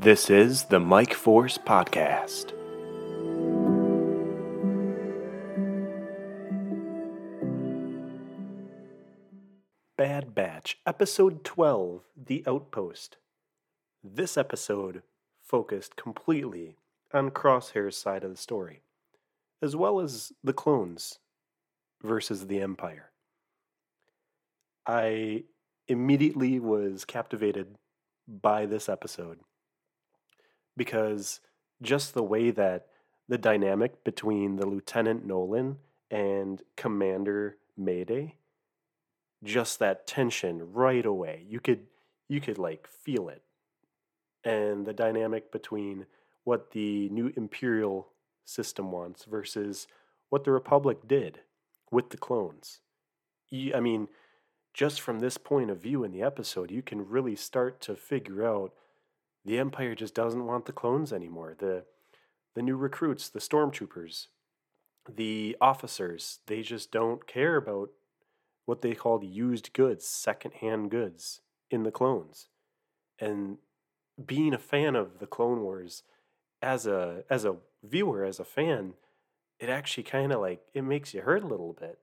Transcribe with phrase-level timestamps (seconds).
[0.00, 2.52] This is the Mic Force Podcast.
[9.96, 13.16] Bad Batch, Episode 12 The Outpost.
[14.04, 15.02] This episode
[15.42, 16.76] focused completely
[17.12, 18.82] on Crosshair's side of the story,
[19.60, 21.18] as well as the clones
[22.04, 23.10] versus the Empire.
[24.86, 25.42] I
[25.88, 27.74] immediately was captivated
[28.28, 29.40] by this episode
[30.78, 31.40] because
[31.82, 32.86] just the way that
[33.28, 35.76] the dynamic between the Lieutenant Nolan
[36.10, 38.36] and Commander Mayday,
[39.44, 41.44] just that tension right away.
[41.46, 41.86] You could
[42.28, 43.42] you could like feel it.
[44.44, 46.06] And the dynamic between
[46.44, 48.08] what the new imperial
[48.44, 49.86] system wants versus
[50.30, 51.40] what the republic did
[51.90, 52.80] with the clones.
[53.52, 54.08] I mean,
[54.74, 58.46] just from this point of view in the episode, you can really start to figure
[58.46, 58.72] out
[59.48, 61.54] the Empire just doesn't want the clones anymore.
[61.58, 61.84] The
[62.54, 64.26] the new recruits, the stormtroopers,
[65.08, 67.90] the officers, they just don't care about
[68.66, 72.48] what they called used goods, secondhand goods in the clones.
[73.18, 73.58] And
[74.26, 76.02] being a fan of the Clone Wars
[76.60, 78.94] as a as a viewer, as a fan,
[79.58, 81.98] it actually kind of like it makes you hurt a little bit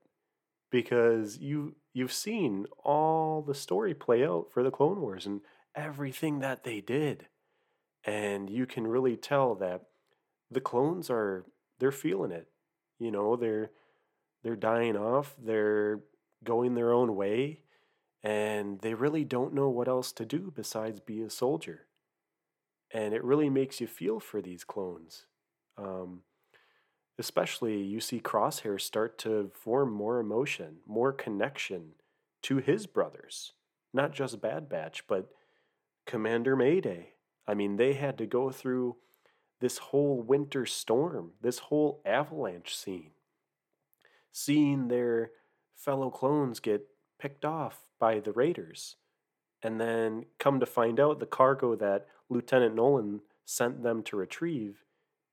[0.70, 5.42] because you you've seen all the story play out for the Clone Wars and
[5.74, 7.26] everything that they did.
[8.06, 9.82] And you can really tell that
[10.50, 11.44] the clones are
[11.78, 12.48] they're feeling it.
[12.98, 13.72] You know, they're
[14.42, 16.00] they're dying off, they're
[16.44, 17.62] going their own way,
[18.22, 21.86] and they really don't know what else to do besides be a soldier.
[22.92, 25.26] And it really makes you feel for these clones.
[25.76, 26.20] Um,
[27.18, 31.94] especially, you see Crosshair start to form more emotion, more connection
[32.42, 33.52] to his brothers.
[33.92, 35.28] Not just Bad Batch, but
[36.06, 37.14] Commander Mayday.
[37.46, 38.96] I mean, they had to go through
[39.60, 43.12] this whole winter storm, this whole avalanche scene,
[44.32, 45.30] seeing their
[45.74, 48.96] fellow clones get picked off by the raiders,
[49.62, 54.84] and then come to find out the cargo that Lieutenant Nolan sent them to retrieve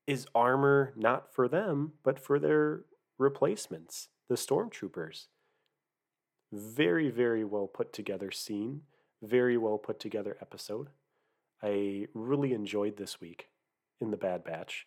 [0.05, 2.81] is armor not for them, but for their
[3.17, 5.27] replacements, the stormtroopers.
[6.51, 8.81] Very, very well put together scene,
[9.21, 10.89] very well put together episode.
[11.63, 13.47] I really enjoyed this week
[14.01, 14.85] in the Bad Batch.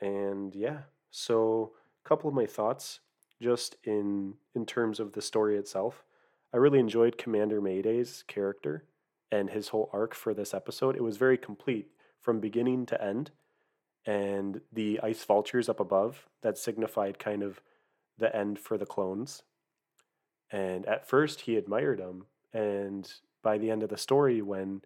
[0.00, 1.72] And yeah, so
[2.04, 3.00] a couple of my thoughts
[3.42, 6.04] just in in terms of the story itself.
[6.52, 8.84] I really enjoyed Commander Mayday's character
[9.30, 10.96] and his whole arc for this episode.
[10.96, 13.30] It was very complete from beginning to end.
[14.06, 17.60] And the ice vultures up above that signified kind of
[18.18, 19.42] the end for the clones.
[20.50, 23.12] And at first he admired them, and
[23.42, 24.82] by the end of the story, when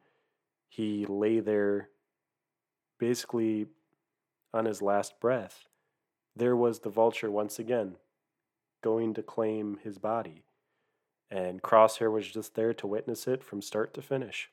[0.69, 1.91] he lay there
[2.98, 3.66] basically
[4.52, 5.69] on his last breath,
[6.36, 7.97] there was the vulture once again
[8.82, 10.44] going to claim his body.
[11.30, 14.50] And Crosshair was just there to witness it from start to finish.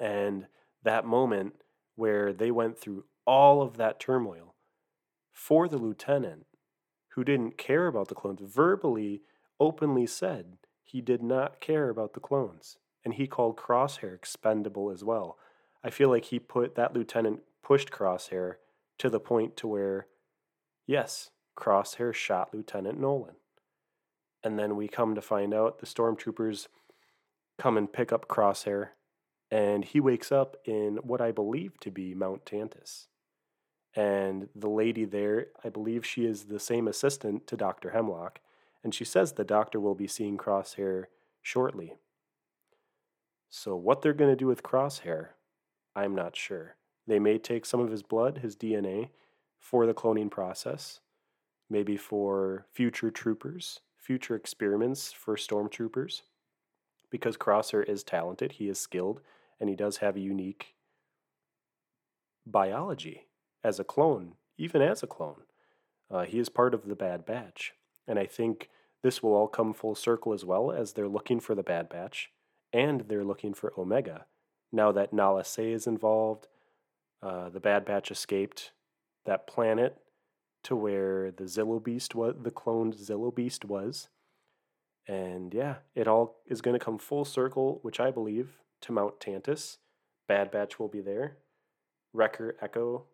[0.00, 0.46] And
[0.82, 1.54] that moment
[1.94, 4.54] where they went through all of that turmoil
[5.32, 6.46] for the lieutenant
[7.10, 9.22] who didn't care about the clones, verbally,
[9.60, 15.02] openly said he did not care about the clones and he called Crosshair expendable as
[15.02, 15.38] well.
[15.84, 18.56] I feel like he put that lieutenant pushed Crosshair
[18.98, 20.06] to the point to where,
[20.86, 23.36] yes, Crosshair shot Lieutenant Nolan.
[24.44, 26.68] And then we come to find out the stormtroopers
[27.58, 28.88] come and pick up Crosshair,
[29.50, 33.06] and he wakes up in what I believe to be Mount Tantiss.
[33.94, 37.90] And the lady there, I believe she is the same assistant to Dr.
[37.90, 38.40] Hemlock,
[38.82, 41.04] and she says the doctor will be seeing Crosshair
[41.42, 41.94] shortly.
[43.54, 45.28] So, what they're going to do with Crosshair,
[45.94, 46.76] I'm not sure.
[47.06, 49.10] They may take some of his blood, his DNA,
[49.58, 51.00] for the cloning process,
[51.68, 56.22] maybe for future troopers, future experiments for stormtroopers.
[57.10, 59.20] Because Crosshair is talented, he is skilled,
[59.60, 60.74] and he does have a unique
[62.46, 63.26] biology
[63.62, 65.42] as a clone, even as a clone.
[66.10, 67.74] Uh, he is part of the Bad Batch.
[68.08, 68.70] And I think
[69.02, 72.30] this will all come full circle as well as they're looking for the Bad Batch
[72.72, 74.26] and they're looking for Omega.
[74.72, 76.48] Now that Nala Se is involved,
[77.22, 78.72] uh, the Bad Batch escaped
[79.26, 79.98] that planet
[80.64, 84.08] to where the Zillo Beast was, the cloned Zillo Beast was.
[85.06, 89.20] And yeah, it all is going to come full circle, which I believe, to Mount
[89.20, 89.78] Tantiss.
[90.28, 91.38] Bad Batch will be there.
[92.12, 93.06] Wrecker, Echo,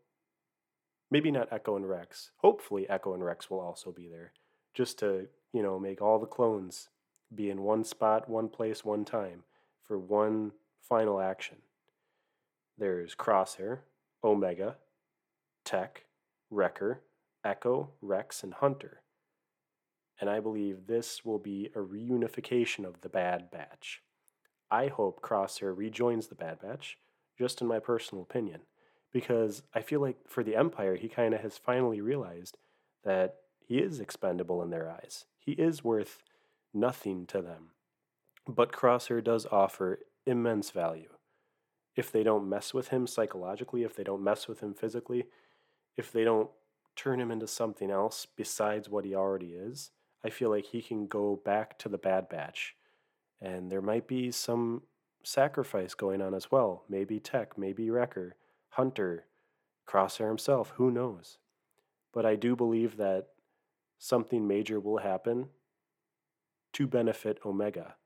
[1.10, 2.30] maybe not Echo and Rex.
[2.38, 4.32] Hopefully, Echo and Rex will also be there,
[4.74, 6.88] just to you know make all the clones
[7.34, 9.44] be in one spot, one place, one time
[9.86, 11.56] for one final action.
[12.78, 13.80] there's Crosshair,
[14.22, 14.76] Omega,
[15.64, 16.04] Tech,
[16.50, 17.02] Wrecker,
[17.44, 19.02] Echo, Rex, and Hunter.
[20.20, 24.02] And I believe this will be a reunification of the Bad Batch.
[24.70, 26.98] I hope Crosshair rejoins the Bad Batch,
[27.38, 28.62] just in my personal opinion,
[29.12, 32.58] because I feel like for the Empire, he kind of has finally realized
[33.04, 35.24] that he is expendable in their eyes.
[35.38, 36.18] He is worth
[36.78, 37.70] nothing to them.
[38.46, 41.10] But Crosshair does offer immense value.
[41.96, 45.26] If they don't mess with him psychologically, if they don't mess with him physically,
[45.96, 46.50] if they don't
[46.96, 49.90] turn him into something else besides what he already is,
[50.24, 52.74] I feel like he can go back to the Bad Batch.
[53.40, 54.82] And there might be some
[55.22, 56.84] sacrifice going on as well.
[56.88, 58.36] Maybe Tech, maybe Wrecker,
[58.70, 59.26] Hunter,
[59.86, 61.38] Crosshair himself, who knows?
[62.12, 63.28] But I do believe that
[63.98, 65.48] something major will happen
[66.78, 67.96] to benefit Omega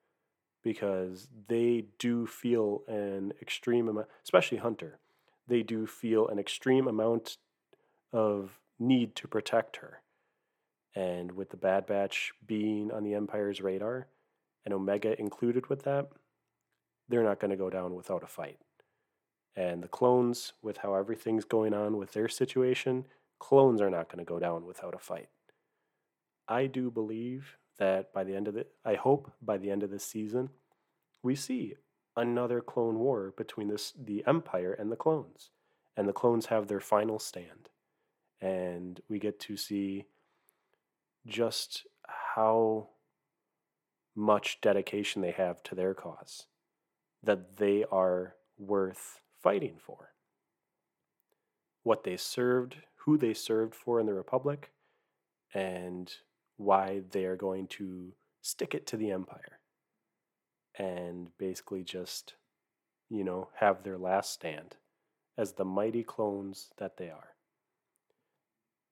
[0.64, 4.98] because they do feel an extreme amount, especially Hunter,
[5.46, 7.36] they do feel an extreme amount
[8.14, 10.00] of need to protect her.
[10.94, 14.06] And with the Bad Batch being on the Empire's radar,
[14.64, 16.08] and Omega included with that,
[17.10, 18.58] they're not going to go down without a fight.
[19.54, 23.04] And the clones, with how everything's going on with their situation,
[23.38, 25.28] clones are not going to go down without a fight.
[26.48, 29.90] I do believe that by the end of the, I hope by the end of
[29.90, 30.50] this season,
[31.20, 31.74] we see
[32.16, 35.50] another clone war between this the Empire and the clones,
[35.96, 37.70] and the clones have their final stand,
[38.40, 40.04] and we get to see
[41.26, 42.88] just how
[44.14, 46.46] much dedication they have to their cause,
[47.20, 50.12] that they are worth fighting for.
[51.82, 52.76] What they served,
[53.06, 54.70] who they served for in the Republic,
[55.52, 56.14] and
[56.62, 59.58] why they are going to stick it to the Empire
[60.78, 62.34] and basically just,
[63.08, 64.76] you know, have their last stand
[65.36, 67.34] as the mighty clones that they are.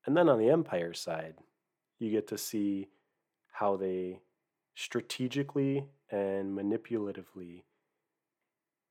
[0.06, 1.34] And then on the Empire side,
[1.98, 2.88] you get to see
[3.52, 4.20] how they
[4.74, 7.62] strategically and manipulatively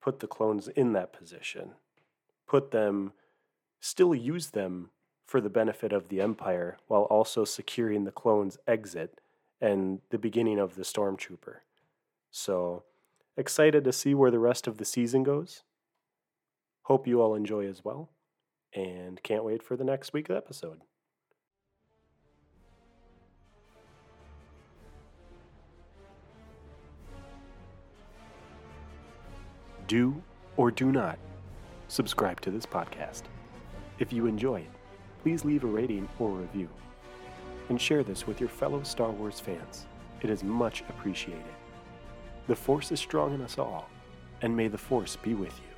[0.02, 1.72] put the clones in that position,
[2.48, 3.14] put them,
[3.80, 4.92] still use them
[5.30, 9.22] for the benefit of the Empire while also securing the clones' exit
[9.62, 11.58] and the beginning of the Stormtrooper.
[12.32, 12.84] So,
[13.38, 15.62] excited to see where the rest of the season goes.
[16.84, 18.10] Hope you all enjoy as well,
[18.74, 20.82] and can't wait for the next week's episode.
[29.86, 30.24] Do
[30.58, 31.20] or do not
[31.88, 33.24] subscribe to this podcast.
[34.00, 34.79] If you enjoy it,
[35.22, 36.70] please leave a rating or review.
[37.70, 39.86] And share this with your fellow Star Wars fans.
[40.22, 41.44] It is much appreciated.
[42.48, 43.90] The Force is strong in us all,
[44.42, 45.69] and may the Force be with you.